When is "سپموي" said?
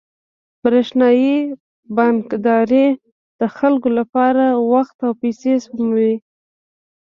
5.63-6.13